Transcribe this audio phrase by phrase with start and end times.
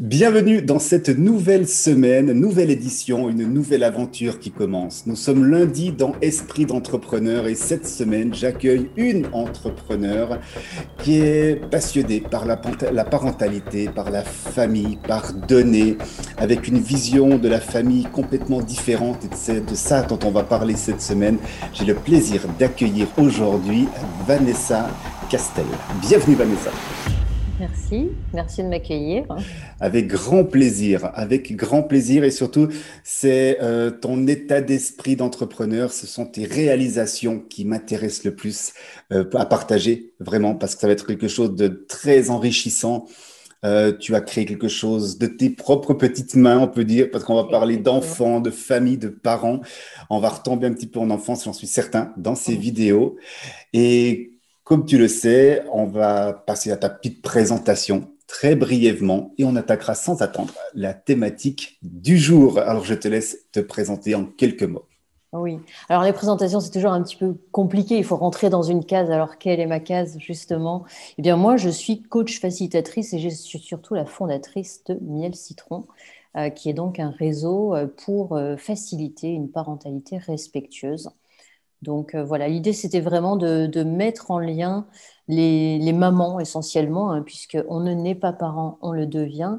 [0.00, 5.06] Bienvenue dans cette nouvelle semaine, nouvelle édition, une nouvelle aventure qui commence.
[5.06, 10.38] Nous sommes lundi dans Esprit d'entrepreneur et cette semaine, j'accueille une entrepreneur
[11.02, 15.98] qui est passionnée par la, parentalité, par la famille, par donner,
[16.36, 20.44] avec une vision de la famille complètement différente et c'est de ça dont on va
[20.44, 21.38] parler cette semaine.
[21.72, 23.88] J'ai le plaisir d'accueillir aujourd'hui
[24.28, 24.90] Vanessa
[25.28, 25.66] Castel.
[26.00, 26.70] Bienvenue Vanessa.
[27.60, 29.24] Merci, merci de m'accueillir.
[29.80, 32.68] Avec grand plaisir, avec grand plaisir et surtout,
[33.02, 38.74] c'est euh, ton état d'esprit d'entrepreneur, ce sont tes réalisations qui m'intéressent le plus
[39.12, 43.06] euh, à partager, vraiment, parce que ça va être quelque chose de très enrichissant.
[43.64, 47.24] Euh, tu as créé quelque chose de tes propres petites mains, on peut dire, parce
[47.24, 49.60] qu'on va parler d'enfants, de famille, de parents.
[50.10, 53.16] On va retomber un petit peu en enfance, j'en suis certain, dans ces vidéos.
[53.72, 54.37] Et
[54.68, 59.56] comme tu le sais, on va passer à ta petite présentation très brièvement et on
[59.56, 62.58] attaquera sans attendre la thématique du jour.
[62.58, 64.84] Alors je te laisse te présenter en quelques mots.
[65.32, 65.58] Oui,
[65.88, 67.96] alors les présentations, c'est toujours un petit peu compliqué.
[67.96, 69.10] Il faut rentrer dans une case.
[69.10, 70.84] Alors, quelle est ma case, justement?
[71.16, 75.34] Eh bien, moi, je suis coach facilitatrice et je suis surtout la fondatrice de Miel
[75.34, 75.86] Citron,
[76.36, 81.10] euh, qui est donc un réseau euh, pour euh, faciliter une parentalité respectueuse.
[81.82, 84.86] Donc euh, voilà, l'idée c'était vraiment de, mettre en lien
[85.28, 89.58] les, mamans essentiellement, hein, puisqu'on ne naît pas parent, on le devient.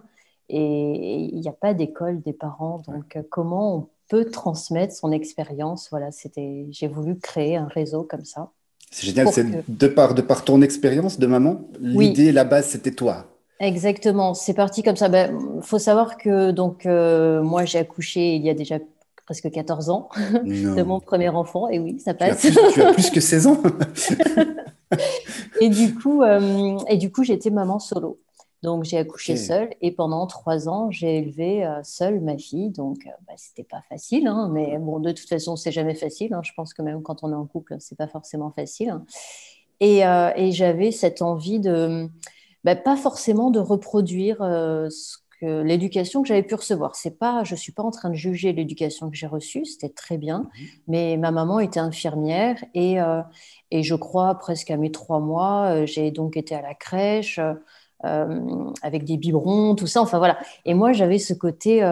[0.49, 2.81] Et il n'y a pas d'école des parents.
[2.87, 5.89] Donc euh, comment on peut transmettre son expérience?
[5.91, 8.49] Voilà, c'était, j'ai voulu créer un réseau comme ça.
[8.91, 12.91] C'est génial, c'est de, par, de par ton expérience de maman, l'idée, la base, c'était
[12.91, 13.27] toi.
[13.59, 15.07] Exactement, c'est parti comme ça.
[15.07, 18.79] Il ben, faut savoir que donc euh, moi j'ai accouché il y a déjà
[19.29, 20.09] presque 14 ans
[20.43, 21.69] de mon premier enfant.
[21.69, 22.41] Et oui, ça passe.
[22.41, 23.61] Tu as plus, que 16 ans.
[25.61, 28.19] et du coup, euh, et du coup, j'étais maman solo.
[28.63, 32.71] Donc j'ai accouché seule et pendant trois ans j'ai élevé euh, seule ma fille.
[32.71, 36.33] Donc euh, bah, c'était pas facile, hein, mais bon de toute façon c'est jamais facile.
[36.33, 36.41] Hein.
[36.43, 38.89] Je pense que même quand on est en couple c'est pas forcément facile.
[38.89, 39.05] Hein.
[39.79, 42.09] Et, et j'avais cette envie de,
[42.65, 46.95] bah, pas forcément de reproduire ce l'éducation que j'avais pu recevoir.
[46.95, 50.17] C'est pas, je suis pas en train de juger l'éducation que j'ai reçue, c'était très
[50.17, 50.67] bien, mhm.
[50.87, 53.21] mais ma maman était infirmière et, euh,
[53.71, 57.39] et je crois presque à mes trois mois, euh, j'ai donc été à la crèche
[58.05, 60.01] euh, avec des biberons, tout ça.
[60.01, 60.37] Enfin voilà.
[60.65, 61.83] Et moi j'avais ce côté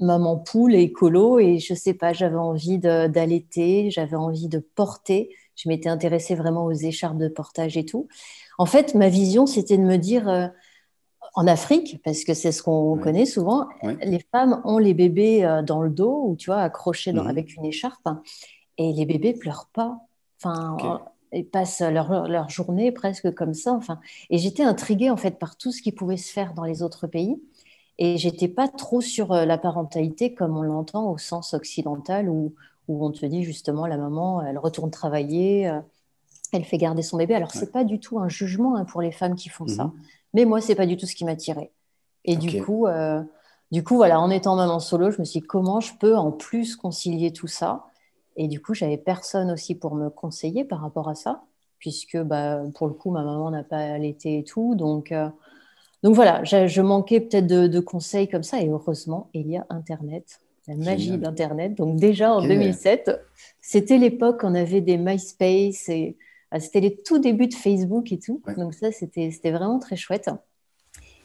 [0.00, 5.30] maman poule et écolo et je sais pas, j'avais envie d'allaiter, j'avais envie de porter.
[5.56, 8.08] Je m'étais intéressée vraiment aux écharpes de portage et tout.
[8.58, 10.50] En fait, ma vision, c'était de me dire
[11.34, 13.68] en Afrique, parce que c'est ce qu'on connaît souvent,
[14.02, 17.26] les femmes ont les bébés euh, dans le dos ou tu vois accrochés mhm.
[17.26, 18.08] avec une écharpe,
[18.78, 19.98] et les bébés pleurent pas.
[20.42, 21.00] Enfin,
[21.32, 23.72] ils passent leur, leur, journée presque comme ça.
[23.72, 26.82] Enfin, et j'étais intriguée en fait par tout ce qui pouvait se faire dans les
[26.82, 27.40] autres pays.
[27.98, 32.54] Et j'étais pas trop sur euh, la parentalité comme on l'entend au sens occidental où,
[32.88, 35.80] où on te dit justement la maman, elle retourne travailler, euh,
[36.52, 37.34] elle fait garder son bébé.
[37.34, 39.92] Alors c'est pas du tout un jugement hein, pour les femmes qui font ça.
[40.34, 41.70] Mais moi, c'est pas du tout ce qui m'attirait.
[42.24, 43.22] Et du coup, euh,
[43.70, 46.30] du coup, voilà, en étant maman solo, je me suis dit comment je peux en
[46.30, 47.86] plus concilier tout ça?
[48.36, 51.42] Et du coup, j'avais personne aussi pour me conseiller par rapport à ça,
[51.78, 54.74] puisque bah, pour le coup, ma maman n'a pas allaité et tout.
[54.74, 55.28] Donc, euh,
[56.02, 58.60] donc voilà, je, manquais peut-être de, conseils comme ça.
[58.60, 61.74] Et heureusement, il y a Internet, la magie d'Internet.
[61.76, 63.10] Donc déjà en 2007,
[63.60, 66.16] c'était l'époque on avait des MySpace et
[66.60, 68.42] c'était les tout débuts de Facebook et tout.
[68.56, 70.30] Donc ça, c'était vraiment très chouette.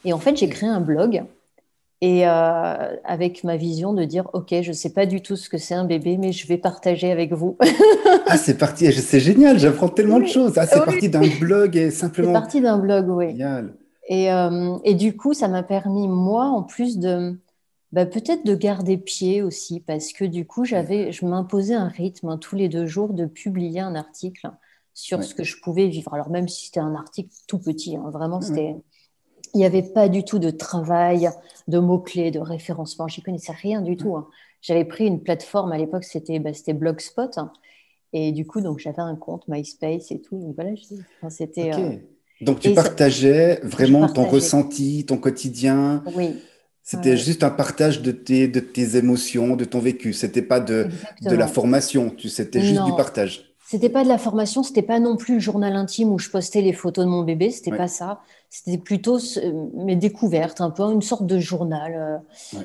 [0.05, 1.25] Et en fait, j'ai créé un blog
[1.99, 5.49] et euh, avec ma vision de dire, OK, je ne sais pas du tout ce
[5.49, 7.57] que c'est un bébé, mais je vais partager avec vous.
[8.27, 10.53] ah, c'est parti, c'est génial, j'apprends tellement de choses.
[10.57, 12.27] Ah, c'est parti d'un blog et simplement...
[12.27, 13.31] C'est parti d'un blog, oui.
[13.31, 13.73] Génial.
[14.09, 17.37] Et, euh, et, du coup, ça m'a permis, moi, en plus de...
[17.93, 22.29] Bah, peut-être de garder pied aussi, parce que du coup, j'avais, je m'imposais un rythme
[22.29, 24.51] hein, tous les deux jours de publier un article
[24.97, 26.11] sur ce que je pouvais vivre.
[26.15, 28.75] Alors même si c'était un article tout petit, hein, vraiment, c'était...
[29.53, 31.29] Il n'y avait pas du tout de travail,
[31.67, 33.07] de mots-clés, de référencement.
[33.07, 34.15] J'y connaissais rien du tout.
[34.15, 34.27] Hein.
[34.61, 37.37] J'avais pris une plateforme à l'époque, c'était bah, Blogspot.
[37.37, 37.53] Hein.
[38.11, 40.37] et du coup, donc j'avais un compte MySpace et tout.
[40.37, 40.71] Donc voilà,
[41.29, 41.73] c'était.
[41.75, 41.95] Euh,
[42.41, 46.03] donc tu partageais vraiment ton ressenti, ton quotidien.
[46.15, 46.41] Oui.
[46.81, 50.13] C'était juste un partage de tes, de tes émotions, de ton vécu.
[50.13, 50.87] C'était pas de,
[51.21, 52.13] de la formation.
[52.17, 53.47] C'était juste du partage.
[53.69, 56.61] C'était pas de la formation, c'était pas non plus le journal intime où je postais
[56.61, 58.21] les photos de mon bébé, c'était pas ça.
[58.49, 59.19] C'était plutôt
[59.73, 62.23] mes découvertes, un peu une sorte de journal.
[62.55, 62.61] Euh.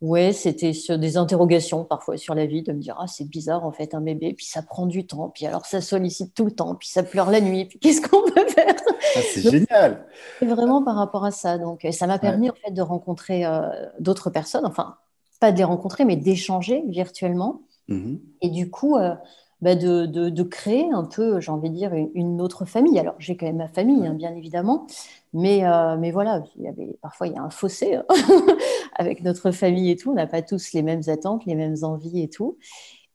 [0.00, 3.64] Ouais, c'était sur des interrogations parfois sur la vie, de me dire ah c'est bizarre
[3.64, 6.50] en fait un bébé, puis ça prend du temps, puis alors ça sollicite tout le
[6.50, 8.74] temps, puis ça pleure la nuit, puis qu'est-ce qu'on peut faire?
[8.88, 10.04] Ah, C'est génial.
[10.40, 11.58] C'est vraiment par rapport à ça.
[11.58, 13.68] Donc ça m'a permis en fait de rencontrer euh,
[14.00, 14.96] d'autres personnes, enfin
[15.38, 17.62] pas de les rencontrer, mais d'échanger virtuellement.
[17.88, 19.14] Mmh Et du coup, euh,
[19.62, 22.98] bah, de, de, créer un peu, j'ai envie de dire, une, autre famille.
[22.98, 24.86] Alors, j'ai quand même ma famille, hein, bien évidemment,
[25.34, 28.04] mais, euh, mais voilà, il y avait, parfois il y a un fossé hein,
[28.96, 30.10] avec notre famille et tout.
[30.10, 32.56] On n'a pas tous les mêmes attentes, les mêmes envies et tout.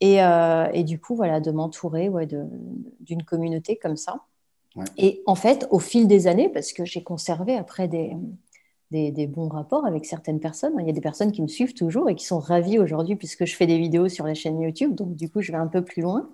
[0.01, 4.21] Et, euh, et du coup, voilà, de m'entourer ouais, d'une communauté comme ça.
[4.97, 8.11] Et en fait, au fil des années, parce que j'ai conservé après des,
[8.91, 10.73] des, bons rapports avec certaines personnes.
[10.79, 13.45] Il y a des personnes qui me suivent toujours et qui sont ravies aujourd'hui puisque
[13.45, 14.95] je fais des vidéos sur la chaîne YouTube.
[14.95, 16.29] Donc, du coup, je vais un peu plus loin.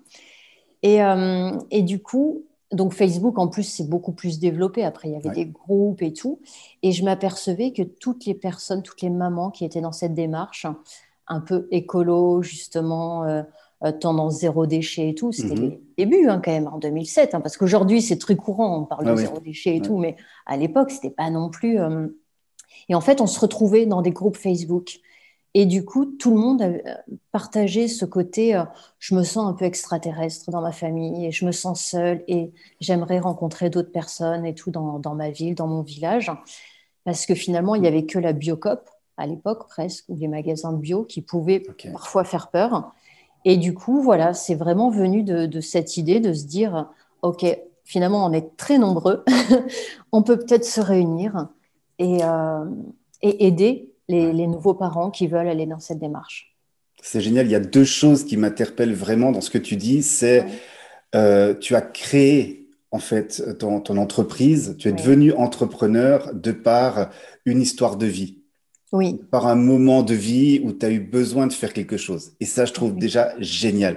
[0.82, 4.84] Et, euh, et du coup, donc Facebook, en plus, c'est beaucoup plus développé.
[4.84, 6.40] Après, il y avait des groupes et tout.
[6.82, 10.66] Et je m'apercevais que toutes les personnes, toutes les mamans qui étaient dans cette démarche,
[11.28, 13.42] un peu écolo, justement, euh,
[13.84, 15.70] euh, tendance zéro déchet et tout, c'était mhm.
[15.70, 17.34] les débuts hein, quand même, en 2007.
[17.34, 19.98] Hein, parce qu'aujourd'hui, c'est très courant, on parle de zéro déchet et tout.
[19.98, 20.16] Mais
[20.46, 21.78] à l'époque, c'était pas non plus...
[22.88, 25.00] Et en fait, on se retrouvait dans des groupes Facebook.
[25.54, 28.64] Et du coup, tout le monde a partagé ce côté euh,
[28.98, 32.52] je me sens un peu extraterrestre dans ma famille et je me sens seule et
[32.80, 36.32] j'aimerais rencontrer d'autres personnes et tout dans, ma ville, dans mon village.
[37.04, 38.88] Parce que finalement, il n'y avait que la Biocop
[39.18, 41.62] à l'époque presque, ou les magasins bio qui pouvaient
[41.92, 42.92] parfois faire peur.
[43.44, 46.88] Et du coup, voilà, c'est vraiment venu de, de, cette idée de se dire
[47.20, 47.44] ok,
[47.84, 49.22] finalement, on est très nombreux,
[50.12, 51.48] on peut peut-être se réunir
[52.02, 52.64] euh,
[53.22, 56.54] et, aider les, nouveaux parents qui veulent aller dans cette démarche.
[57.02, 57.46] C'est génial.
[57.46, 60.02] Il y a deux choses qui m'interpellent vraiment dans ce que tu dis.
[60.02, 60.44] C'est
[61.14, 64.76] euh, tu as créé en fait ton, entreprise.
[64.78, 67.10] Tu es devenu entrepreneur de par
[67.46, 68.38] une histoire de vie.
[68.92, 69.18] Oui.
[69.30, 72.32] Par un moment de vie où tu as eu besoin de faire quelque chose.
[72.40, 73.96] Et ça, je trouve déjà génial.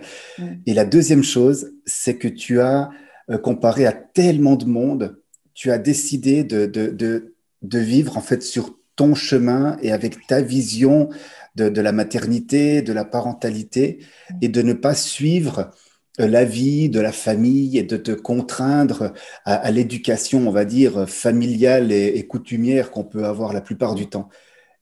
[0.65, 2.89] Et la deuxième chose, c'est que tu as,
[3.29, 5.17] euh, comparé à tellement de monde,
[5.53, 7.34] tu as décidé de, de de
[7.73, 11.09] vivre en fait sur ton chemin et avec ta vision
[11.55, 13.99] de, la maternité, de la parentalité,
[14.41, 15.71] et de ne pas suivre
[16.19, 19.13] euh, la vie de la famille et de te contraindre
[19.45, 24.29] à, l'éducation, on va dire, familiale et, coutumière qu'on peut avoir la plupart du temps.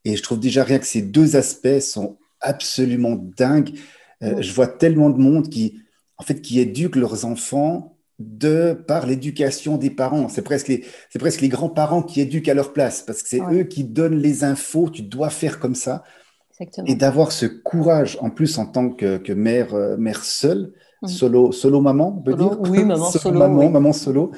[0.05, 3.77] Et je trouve déjà rien que ces deux aspects sont absolument dingues.
[4.21, 5.79] Euh, je vois tellement de monde qui,
[6.17, 10.29] en fait, qui éduquent leurs enfants de par l'éducation des parents.
[10.29, 13.41] C'est presque les, c'est presque les grands-parents qui éduquent à leur place parce que c'est
[13.51, 14.89] eux qui donnent les infos.
[14.89, 16.03] Tu dois faire comme ça.
[16.85, 20.71] Et d'avoir ce courage, en plus en tant que, mère, euh, mère seule,
[21.01, 21.07] mmh.
[21.07, 22.59] solo, solo maman, on peut dire?
[22.61, 23.39] Oui, maman solo.
[23.39, 24.31] maman, maman solo.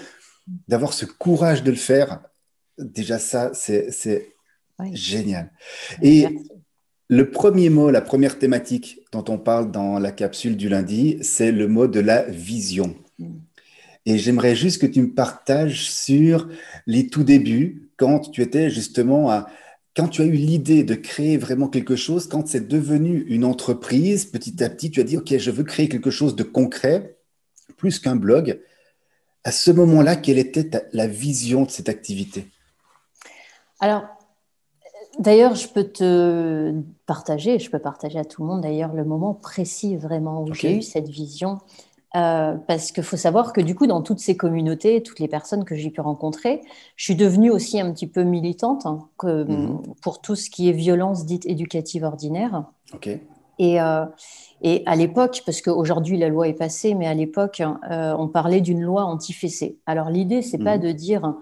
[0.68, 2.22] D'avoir ce courage de le faire,
[2.78, 4.36] déjà ça, c'est, c'est
[4.94, 5.52] génial.
[6.02, 6.28] Et
[7.10, 11.52] le premier mot, la première thématique dont on parle dans la capsule du lundi, c'est
[11.52, 12.96] le mot de la vision.
[14.06, 16.48] Et j'aimerais juste que tu me partages sur
[16.86, 19.48] les tout débuts, quand tu étais justement à,
[19.96, 24.26] quand tu as eu l'idée de créer vraiment quelque chose, quand c'est devenu une entreprise,
[24.26, 27.18] petit à petit, tu as dit, OK, je veux créer quelque chose de concret,
[27.78, 28.60] plus qu'un blog.
[29.44, 32.48] À ce moment-là, quelle était la vision de cette activité?
[33.80, 34.04] Alors,
[35.20, 36.74] d'ailleurs, je peux te
[37.06, 40.78] partager, je peux partager à tout le monde d'ailleurs le moment précis vraiment où j'ai
[40.78, 41.60] eu cette vision.
[42.16, 45.66] Euh, parce qu'il faut savoir que du coup, dans toutes ces communautés, toutes les personnes
[45.66, 46.62] que j'ai pu rencontrer,
[46.96, 49.82] je suis devenue aussi un petit peu militante hein, mhm.
[50.02, 52.64] pour tout ce qui est violence dite éducative ordinaire.
[53.60, 54.06] Et, euh,
[54.62, 58.62] et, à l'époque, parce qu'aujourd'hui la loi est passée, mais à l'époque, euh, on parlait
[58.62, 59.78] d'une loi anti-fessée.
[59.86, 60.84] Alors l'idée, c'est pas mhm.
[60.84, 61.34] de dire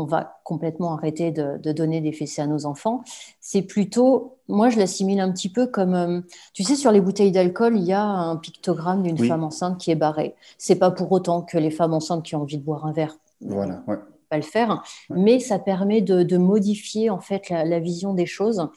[0.00, 3.02] on va complètement arrêter de, donner des fessées à nos enfants.
[3.40, 6.20] C'est plutôt, moi je l'assimile un petit peu comme, euh,
[6.54, 9.90] tu sais, sur les bouteilles d'alcool, il y a un pictogramme d'une femme enceinte qui
[9.90, 10.34] est barré.
[10.58, 13.16] C'est pas pour autant que les femmes enceintes qui ont envie de boire un verre
[13.40, 13.96] voilà, ouais.
[14.28, 18.68] pas le faire, mais ça permet de, modifier en fait la, vision des choses.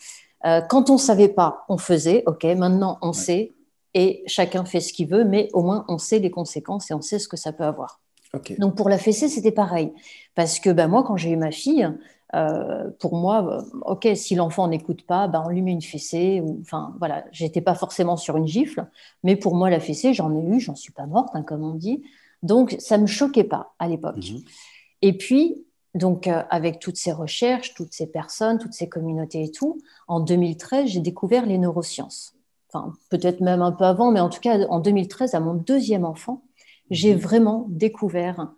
[0.46, 2.24] Euh, quand on savait pas, on faisait.
[2.28, 3.54] Ok, maintenant on sait
[3.94, 7.02] et chacun fait ce qu'il veut, mais au moins on sait les conséquences et on
[7.02, 8.00] sait ce que ça peut avoir.
[8.58, 9.94] Donc pour la fessée, c'était pareil.
[10.36, 11.88] Parce que bah, moi, quand j'ai eu ma fille,
[12.36, 16.42] euh, pour moi, euh, ok, si l'enfant n'écoute pas, bah, on lui met une fessée.
[16.44, 18.88] Ou, enfin, voilà, j'étais pas forcément sur une gifle,
[19.24, 21.76] mais pour moi, la fessée, j'en ai eu, j'en suis pas morte, hein, comme on
[21.76, 22.04] dit.
[22.42, 24.32] Donc, ça me choquait pas à l'époque.
[24.32, 24.42] Mhm.
[25.04, 29.52] Et puis, donc, euh, avec toutes ces recherches, toutes ces personnes, toutes ces communautés et
[29.52, 32.34] tout, en 2013, j'ai découvert les neurosciences.
[32.70, 36.06] Enfin, peut-être même un peu avant, mais en tout cas, en 2013, à mon deuxième
[36.06, 36.42] enfant,
[36.94, 38.54] j'ai vraiment découvert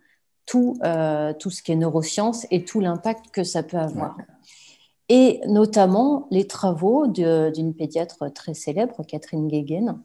[0.45, 4.17] tout, euh, tout ce qui est neurosciences et tout l'impact que ça peut avoir.
[5.09, 9.99] et notamment les travaux d'une pédiatre très célèbre, Catherine Guéguen,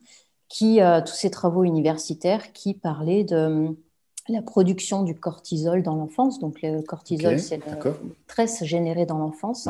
[0.48, 3.76] qui, euh, tous ces travaux universitaires qui parlaient de
[4.28, 6.38] la production du cortisol dans l'enfance.
[6.38, 7.94] Donc, le cortisol, c'est le
[8.24, 9.68] stress généré dans l'enfance,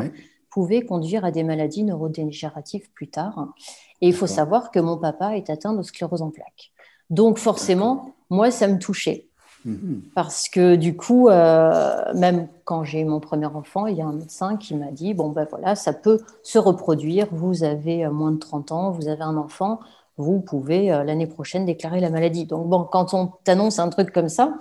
[0.51, 3.55] pouvait conduire à des maladies neurodégénératives plus tard.
[4.01, 6.73] Et il faut savoir que mon papa est atteint de sclérose en plaques.
[7.09, 9.27] Donc, forcément, moi, ça me touchait.
[9.65, 10.03] Mhm.
[10.15, 14.13] Parce que du coup, euh, même quand j'ai mon premier enfant, il y a un
[14.13, 18.33] médecin qui m'a dit, bon ben voilà, ça peut se reproduire, vous avez euh, moins
[18.33, 19.81] de 30 ans, vous avez un enfant,
[20.17, 22.47] vous pouvez euh, l'année prochaine déclarer la maladie.
[22.47, 24.55] Donc bon, quand on t'annonce un truc comme ça,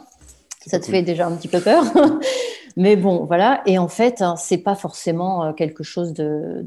[0.67, 1.83] ça te fait déjà un petit peu peur.
[2.75, 3.61] Mais bon, voilà.
[3.65, 6.65] Et en fait, hein, c'est pas forcément quelque chose de,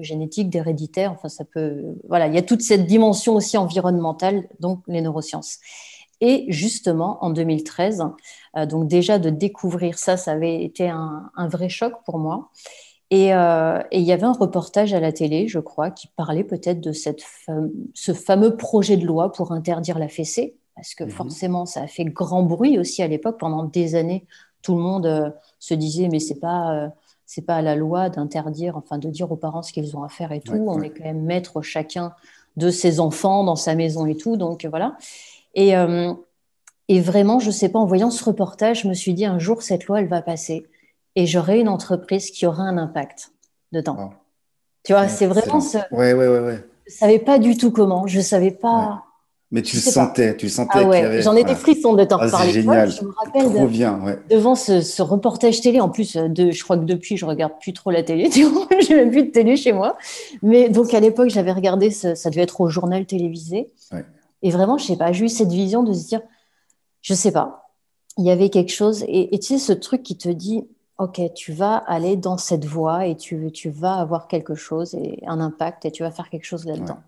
[0.00, 1.12] génétique, d'héréditaire.
[1.12, 1.84] Enfin, ça peut.
[2.08, 5.58] Voilà, il y a toute cette dimension aussi environnementale, donc les neurosciences.
[6.20, 8.04] Et justement, en 2013,
[8.56, 12.50] euh, donc déjà de découvrir ça, ça avait été un, vrai choc pour moi.
[13.12, 16.80] Euh, et, il y avait un reportage à la télé, je crois, qui parlait peut-être
[16.80, 17.22] de cette
[17.94, 21.10] ce fameux projet de loi pour interdire la fessée, parce que mhm.
[21.10, 23.38] forcément, ça a fait grand bruit aussi à l'époque.
[23.38, 24.26] Pendant des années,
[24.62, 26.88] tout le monde euh, se disait, mais c'est pas euh,
[27.26, 30.08] c'est pas à la loi d'interdire, enfin de dire aux parents ce qu'ils ont à
[30.08, 30.54] faire et tout.
[30.54, 32.14] On est quand même maître chacun
[32.56, 34.36] de ses enfants dans sa maison et tout.
[34.36, 34.96] Donc voilà.
[35.60, 35.74] Et,
[36.88, 39.60] et vraiment, je sais pas, en voyant ce reportage, je me suis dit un jour
[39.62, 40.66] cette loi, elle va passer
[41.18, 43.32] et j'aurai une entreprise qui aura un impact
[43.72, 44.10] dedans.
[44.84, 45.78] Tu vois, c'est vraiment ce.
[45.90, 46.64] Ouais, ouais, ouais, ouais.
[46.86, 48.06] Je savais pas du tout comment.
[48.06, 49.02] Je savais pas.
[49.50, 50.70] Mais tu le sentais, tu sentais.
[50.74, 52.52] Ah ouais, j'en ai des frissons de t'en ah, parler.
[52.52, 52.90] C'est génial.
[52.92, 54.18] je me rappelle de, bien, ouais.
[54.30, 55.80] devant ce, reportage télé.
[55.80, 58.30] En plus, de, je crois que depuis, je regarde plus trop la télé.
[58.80, 59.96] J'ai même plus de télé chez moi.
[60.42, 61.90] Mais donc à l'époque, j'avais regardé.
[61.90, 63.66] ça devait être au journal télévisé.
[64.42, 65.12] Et vraiment, je sais pas.
[65.12, 66.20] J'ai eu cette vision de se dire,
[67.02, 67.70] je sais pas.
[68.16, 69.04] Il y avait quelque chose.
[69.08, 70.64] Et, et tu sais, ce truc qui te dit,
[70.98, 75.22] ok, tu vas aller dans cette voie et tu, tu vas avoir quelque chose et
[75.26, 76.98] un impact et tu vas faire quelque chose là-dedans.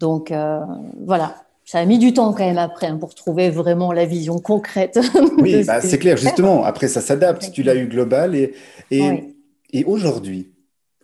[0.00, 0.60] Donc euh,
[1.04, 4.38] voilà, ça a mis du temps quand même après hein, pour trouver vraiment la vision
[4.38, 4.98] concrète.
[5.38, 6.64] Oui, bah, c'est clair, justement.
[6.64, 7.50] Après, ça s'adapte.
[7.52, 8.54] Tu l'as eu global et,
[8.90, 9.34] et,
[9.72, 10.52] et aujourd'hui,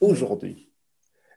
[0.01, 0.69] aujourd'hui,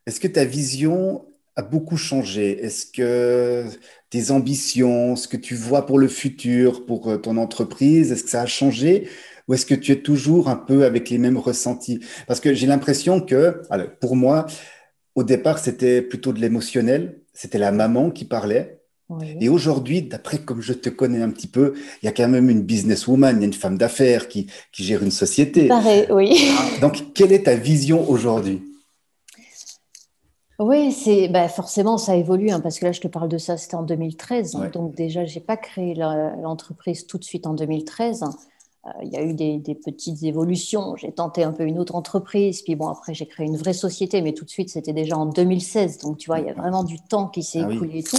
[0.05, 1.25] est-ce que ta vision
[1.55, 2.63] a beaucoup changé?
[2.63, 3.65] Est-ce que
[4.13, 8.29] tes ambitions, ce que tu vois pour le futur, pour euh, ton entreprise, est-ce que
[8.29, 9.09] ça a changé
[9.47, 11.99] ou est-ce que tu es toujours un peu avec les mêmes ressentis?
[12.27, 14.45] Parce que j'ai l'impression que, alors, pour moi,
[15.15, 18.81] au départ, c'était plutôt de l'émotionnel, c'était la maman qui parlait.
[19.41, 22.49] Et aujourd'hui, d'après comme je te connais un petit peu, il y a quand même
[22.49, 25.67] une businesswoman, il y a une femme d'affaires qui, qui, gère une société.
[25.67, 26.49] Pareil, oui.
[26.81, 28.61] Donc, quelle est ta vision aujourd'hui?
[30.59, 33.57] Oui, c'est bah forcément ça évolue hein, parce que là je te parle de ça,
[33.57, 34.57] c'était en 2013.
[34.71, 38.23] donc déjà, j'ai pas créé l'entreprise tout de suite en 2013.
[38.85, 40.95] Euh, il y a eu des, petites évolutions.
[40.97, 44.21] J'ai tenté un peu une autre entreprise, puis bon, après, j'ai créé une vraie société,
[44.21, 45.99] mais tout de suite, c'était déjà en 2016.
[45.99, 48.17] Donc, tu vois, il y a vraiment du temps qui s'est ah écoulé et tout.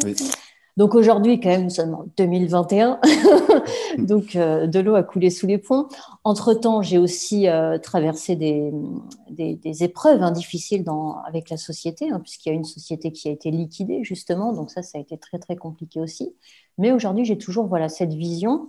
[0.76, 3.00] Donc, aujourd'hui, quand même, nous sommes en 2021.
[3.99, 5.87] Donc, euh, de l'eau a coulé sous les ponts.
[6.25, 8.73] Entre-temps, j'ai aussi euh, traversé des,
[9.31, 13.28] des, épreuves hein, difficiles dans, avec la société, hein, puisqu'il y a une société qui
[13.28, 14.52] a été liquidée, justement.
[14.52, 16.35] Donc, ça, ça a été très, très compliqué aussi.
[16.78, 18.69] Mais aujourd'hui, j'ai toujours voilà, cette vision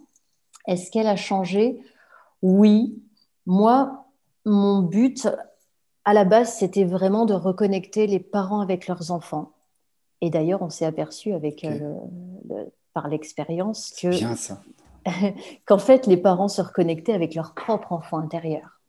[0.68, 1.80] est-ce qu'elle a changé?
[2.42, 3.02] Oui.
[3.46, 4.06] Moi,
[4.46, 5.28] mon but,
[6.06, 9.52] à la base, c'était vraiment de reconnecter les parents avec leurs enfants.
[10.22, 11.94] Et d'ailleurs, on s'est aperçu avec, euh,
[12.94, 14.10] par l'expérience que
[15.66, 18.82] qu'en fait, les parents se reconnectaient avec leur propre enfant intérieur.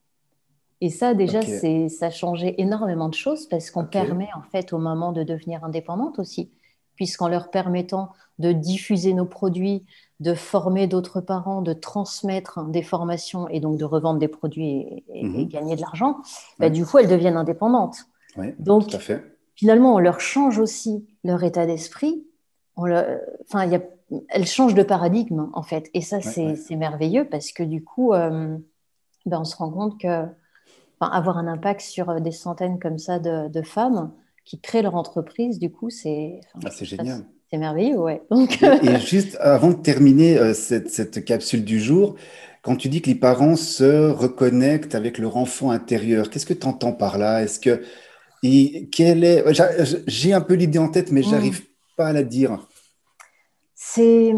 [0.81, 4.73] Et ça, déjà, c'est ça a changé énormément de choses parce qu'on permet en fait
[4.73, 6.51] aux mamans de devenir indépendantes aussi,
[6.97, 9.87] puisqu'en leur permettant de diffuser nos produits,
[10.21, 15.25] de former d'autres parents, de transmettre des formations et donc de revendre des produits et,
[15.25, 15.49] mhm.
[15.49, 16.19] gagner de l'argent,
[16.59, 18.05] bah, du coup, elles deviennent indépendantes.
[18.59, 19.36] donc, tout à fait.
[19.57, 22.25] Finalement, on leur change aussi leur état d'esprit.
[22.77, 23.81] Enfin, y
[24.29, 25.91] elles changent de paradigme, en fait.
[25.95, 28.57] Et ça, c'est merveilleux parce que du coup, euh,
[29.25, 30.27] ben, on se rend compte que
[31.01, 34.13] avoir un impact sur des centaines comme ça de, femmes
[34.45, 37.25] qui créent leur entreprise, du coup, c'est ah, génial.
[37.51, 38.23] C'est merveilleux, ouais.
[38.31, 38.63] Donc...
[38.63, 42.17] et, juste avant de terminer euh, cette, cette, capsule du jour,
[42.63, 46.67] quand tu dis que les parents se reconnectent avec leur enfant intérieur, qu'est-ce que tu
[46.67, 47.43] entends par là?
[47.43, 47.83] Est-ce que
[48.47, 49.45] et quelle est
[50.07, 51.97] J'ai un peu l'idée en tête, mais je n'arrive mm.
[51.97, 52.59] pas à la dire.
[53.75, 54.33] C'est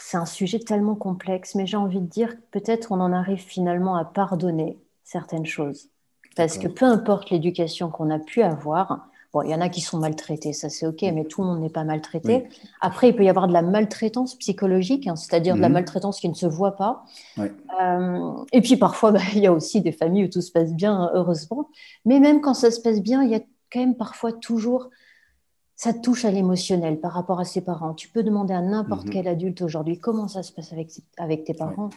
[0.00, 3.40] c'est un sujet tellement complexe, mais j'ai envie de dire que peut-être on en arrive
[3.40, 5.90] finalement à pardonner certaines choses.
[6.36, 9.82] Parce que peu importe l'éducation qu'on a pu avoir, Bon, il y en a qui
[9.82, 12.48] sont maltraités, ça c'est ok, mais tout le monde n'est pas maltraité.
[12.80, 15.74] Après, il peut y avoir de la maltraitance psychologique, hein, c'est-à-dire de la mhm.
[15.74, 17.04] maltraitance qui ne se voit pas.
[17.38, 20.72] Euh, et puis parfois, bah, il y a aussi des familles où tout se passe
[20.72, 21.68] bien, heureusement.
[22.06, 24.88] Mais même quand ça se passe bien, il y a quand même parfois toujours
[25.78, 27.94] ça touche à l'émotionnel par rapport à ses parents.
[27.94, 29.12] Tu peux demander à n'importe mhm.
[29.12, 31.90] quel adulte aujourd'hui comment ça se passe avec, avec tes parents?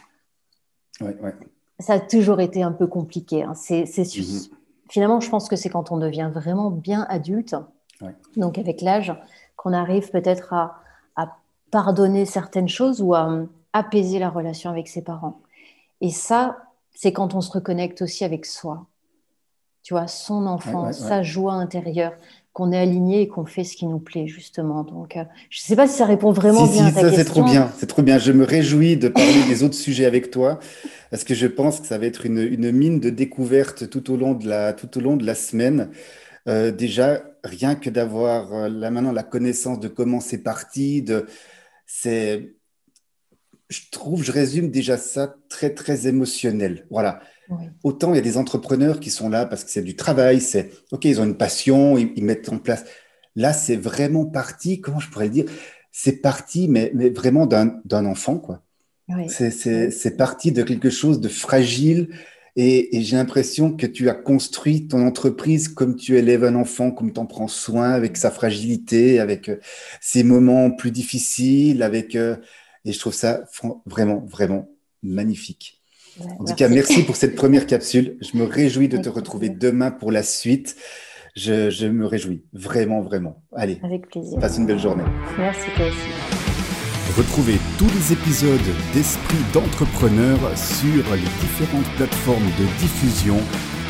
[1.00, 1.16] Ouais.
[1.20, 1.34] Ouais,
[1.80, 3.42] Ça a toujours été un peu compliqué.
[3.42, 3.54] Hein.
[3.54, 4.56] C'est, mhm.
[4.92, 7.56] Finalement, je pense que c'est quand on devient vraiment bien adulte,
[8.36, 9.14] donc avec l'âge,
[9.56, 10.82] qu'on arrive peut-être à,
[11.16, 11.38] à,
[11.70, 15.40] pardonner certaines choses ou à euh, apaiser la relation avec ses parents.
[16.02, 16.58] Et ça,
[16.94, 18.84] c'est quand on se reconnecte aussi avec soi.
[19.82, 22.12] Tu vois, son enfant, sa joie intérieure
[22.52, 24.84] qu'on est aligné et qu'on fait ce qui nous plaît justement.
[24.84, 27.24] Donc, euh, je ne sais pas si ça répond vraiment bien à ta ça, C'est
[27.24, 28.18] trop bien, c'est trop bien.
[28.18, 30.58] Je me réjouis de parler des autres sujets avec toi
[31.10, 34.16] parce que je pense que ça va être une, une mine de découverte tout au
[34.16, 35.90] long de la, tout au long de la semaine.
[36.48, 41.26] Euh, déjà, rien que d'avoir euh, là maintenant la connaissance de comment c'est parti, de,
[41.86, 42.54] c'est,
[43.72, 46.86] je trouve, je résume déjà ça très très émotionnel.
[46.90, 47.20] Voilà.
[47.82, 50.70] Autant il y a des entrepreneurs qui sont là parce que c'est du travail, c'est
[50.90, 52.84] ok, ils ont une passion, ils, mettent en place.
[53.34, 55.44] Là, c'est vraiment parti, comment je pourrais le dire?
[55.90, 58.62] C'est parti, mais, mais vraiment d'un enfant, quoi.
[59.28, 62.08] C'est parti de quelque chose de fragile.
[62.56, 67.12] Et, j'ai l'impression que tu as construit ton entreprise comme tu élèves un enfant, comme
[67.12, 69.56] tu en prends soin avec sa fragilité, avec euh,
[70.02, 72.36] ses moments plus difficiles, avec euh,
[72.84, 73.44] et je trouve ça
[73.86, 74.68] vraiment vraiment
[75.02, 75.82] magnifique
[76.38, 78.18] en tout cas, merci pour cette première capsule.
[78.20, 80.76] Je me réjouis de te retrouver demain pour la suite.
[81.34, 83.42] Je, me réjouis, vraiment, vraiment.
[83.56, 84.38] Allez, Avec plaisir.
[84.38, 85.04] passe une belle journée.
[85.38, 85.96] Merci toi aussi.
[87.16, 88.60] Retrouvez tous les épisodes
[88.94, 93.38] d'Esprit d'entrepreneur sur les différentes plateformes de diffusion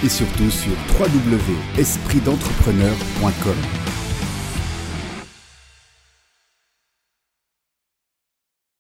[0.04, 3.91] et surtout sur www.espritdentrepreneur.com.